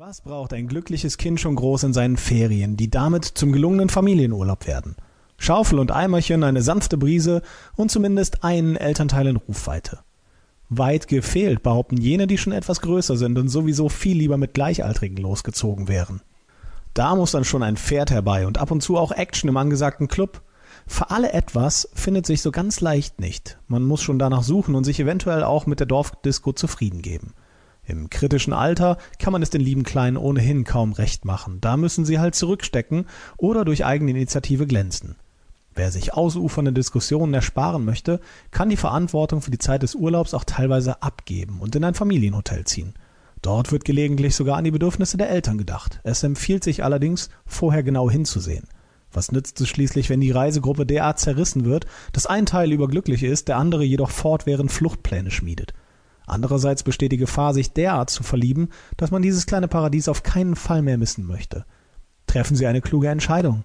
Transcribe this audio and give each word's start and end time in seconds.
Was 0.00 0.20
braucht 0.20 0.52
ein 0.52 0.68
glückliches 0.68 1.16
Kind 1.16 1.40
schon 1.40 1.56
groß 1.56 1.82
in 1.82 1.92
seinen 1.92 2.18
Ferien, 2.18 2.76
die 2.76 2.88
damit 2.88 3.24
zum 3.24 3.50
gelungenen 3.50 3.88
Familienurlaub 3.88 4.68
werden? 4.68 4.94
Schaufel 5.38 5.80
und 5.80 5.90
Eimerchen, 5.90 6.44
eine 6.44 6.62
sanfte 6.62 6.96
Brise 6.96 7.42
und 7.74 7.90
zumindest 7.90 8.44
einen 8.44 8.76
Elternteil 8.76 9.26
in 9.26 9.34
Rufweite. 9.34 9.98
Weit 10.68 11.08
gefehlt, 11.08 11.64
behaupten 11.64 11.96
jene, 11.96 12.28
die 12.28 12.38
schon 12.38 12.52
etwas 12.52 12.80
größer 12.80 13.16
sind 13.16 13.36
und 13.38 13.48
sowieso 13.48 13.88
viel 13.88 14.16
lieber 14.16 14.36
mit 14.36 14.54
Gleichaltrigen 14.54 15.16
losgezogen 15.16 15.88
wären. 15.88 16.20
Da 16.94 17.16
muss 17.16 17.32
dann 17.32 17.42
schon 17.42 17.64
ein 17.64 17.76
Pferd 17.76 18.12
herbei 18.12 18.46
und 18.46 18.58
ab 18.58 18.70
und 18.70 18.84
zu 18.84 18.98
auch 18.98 19.10
Action 19.10 19.48
im 19.48 19.56
angesagten 19.56 20.06
Club. 20.06 20.42
Für 20.86 21.10
alle 21.10 21.32
etwas 21.32 21.88
findet 21.92 22.24
sich 22.24 22.40
so 22.40 22.52
ganz 22.52 22.80
leicht 22.80 23.18
nicht. 23.18 23.58
Man 23.66 23.82
muss 23.82 24.02
schon 24.02 24.20
danach 24.20 24.44
suchen 24.44 24.76
und 24.76 24.84
sich 24.84 25.00
eventuell 25.00 25.42
auch 25.42 25.66
mit 25.66 25.80
der 25.80 25.88
Dorfdisco 25.88 26.52
zufrieden 26.52 27.02
geben. 27.02 27.34
Im 27.88 28.10
kritischen 28.10 28.52
Alter 28.52 28.98
kann 29.18 29.32
man 29.32 29.42
es 29.42 29.48
den 29.48 29.62
lieben 29.62 29.82
Kleinen 29.82 30.18
ohnehin 30.18 30.64
kaum 30.64 30.92
recht 30.92 31.24
machen. 31.24 31.60
Da 31.62 31.78
müssen 31.78 32.04
sie 32.04 32.18
halt 32.18 32.34
zurückstecken 32.34 33.06
oder 33.38 33.64
durch 33.64 33.86
eigene 33.86 34.10
Initiative 34.10 34.66
glänzen. 34.66 35.16
Wer 35.74 35.90
sich 35.90 36.12
ausufernde 36.12 36.72
Diskussionen 36.72 37.32
ersparen 37.32 37.84
möchte, 37.84 38.20
kann 38.50 38.68
die 38.68 38.76
Verantwortung 38.76 39.40
für 39.40 39.50
die 39.50 39.58
Zeit 39.58 39.82
des 39.82 39.94
Urlaubs 39.94 40.34
auch 40.34 40.44
teilweise 40.44 41.02
abgeben 41.02 41.60
und 41.60 41.74
in 41.76 41.84
ein 41.84 41.94
Familienhotel 41.94 42.64
ziehen. 42.64 42.92
Dort 43.40 43.72
wird 43.72 43.86
gelegentlich 43.86 44.34
sogar 44.34 44.58
an 44.58 44.64
die 44.64 44.70
Bedürfnisse 44.70 45.16
der 45.16 45.30
Eltern 45.30 45.56
gedacht. 45.56 46.00
Es 46.02 46.22
empfiehlt 46.22 46.64
sich 46.64 46.84
allerdings, 46.84 47.30
vorher 47.46 47.82
genau 47.82 48.10
hinzusehen. 48.10 48.64
Was 49.12 49.32
nützt 49.32 49.60
es 49.62 49.68
schließlich, 49.68 50.10
wenn 50.10 50.20
die 50.20 50.32
Reisegruppe 50.32 50.84
derart 50.84 51.20
zerrissen 51.20 51.64
wird, 51.64 51.86
dass 52.12 52.26
ein 52.26 52.44
Teil 52.44 52.72
überglücklich 52.72 53.22
ist, 53.22 53.48
der 53.48 53.56
andere 53.56 53.84
jedoch 53.84 54.10
fortwährend 54.10 54.70
Fluchtpläne 54.70 55.30
schmiedet? 55.30 55.72
Andererseits 56.28 56.82
besteht 56.82 57.12
die 57.12 57.16
Gefahr, 57.16 57.54
sich 57.54 57.72
derart 57.72 58.10
zu 58.10 58.22
verlieben, 58.22 58.68
dass 58.96 59.10
man 59.10 59.22
dieses 59.22 59.46
kleine 59.46 59.68
Paradies 59.68 60.08
auf 60.08 60.22
keinen 60.22 60.56
Fall 60.56 60.82
mehr 60.82 60.98
missen 60.98 61.26
möchte. 61.26 61.64
Treffen 62.26 62.56
Sie 62.56 62.66
eine 62.66 62.82
kluge 62.82 63.08
Entscheidung. 63.08 63.64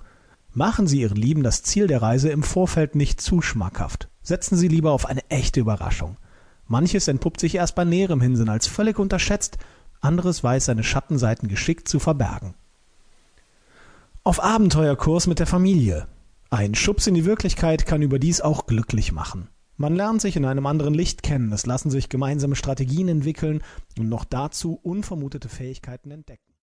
Machen 0.53 0.87
Sie 0.87 1.01
Ihren 1.01 1.17
Lieben 1.17 1.43
das 1.43 1.63
Ziel 1.63 1.87
der 1.87 2.01
Reise 2.01 2.29
im 2.29 2.43
Vorfeld 2.43 2.95
nicht 2.95 3.19
zu 3.19 3.41
schmackhaft. 3.41 4.09
Setzen 4.21 4.55
Sie 4.55 4.67
lieber 4.69 4.91
auf 4.91 5.05
eine 5.05 5.29
echte 5.29 5.59
Überraschung. 5.59 6.17
Manches 6.65 7.07
entpuppt 7.07 7.39
sich 7.39 7.55
erst 7.55 7.75
bei 7.75 7.83
näherem 7.83 8.21
Hinsinn 8.21 8.49
als 8.49 8.67
völlig 8.67 8.97
unterschätzt, 8.97 9.57
anderes 9.99 10.43
weiß 10.43 10.65
seine 10.65 10.83
Schattenseiten 10.83 11.49
geschickt 11.49 11.87
zu 11.89 11.99
verbergen. 11.99 12.53
Auf 14.23 14.41
Abenteuerkurs 14.41 15.27
mit 15.27 15.39
der 15.39 15.47
Familie. 15.47 16.07
Ein 16.49 16.75
Schubs 16.75 17.07
in 17.07 17.13
die 17.13 17.25
Wirklichkeit 17.25 17.85
kann 17.85 18.01
überdies 18.01 18.39
auch 18.39 18.67
glücklich 18.67 19.11
machen. 19.11 19.49
Man 19.83 19.97
lernt 19.97 20.21
sich 20.21 20.37
in 20.37 20.45
einem 20.45 20.65
anderen 20.65 20.93
Licht 20.93 21.23
kennen, 21.23 21.51
es 21.51 21.65
lassen 21.65 21.91
sich 21.91 22.07
gemeinsame 22.07 22.55
Strategien 22.55 23.09
entwickeln 23.09 23.61
und 23.99 24.07
noch 24.07 24.23
dazu 24.23 24.79
unvermutete 24.81 25.49
Fähigkeiten 25.49 26.09
entdecken. 26.09 26.47